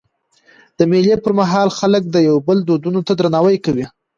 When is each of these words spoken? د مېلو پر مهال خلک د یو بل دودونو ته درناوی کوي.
د 0.77 0.79
مېلو 0.91 1.15
پر 1.23 1.31
مهال 1.39 1.69
خلک 1.79 2.03
د 2.09 2.15
یو 2.27 2.37
بل 2.47 2.57
دودونو 2.67 2.99
ته 3.07 3.13
درناوی 3.15 3.57
کوي. 3.65 3.85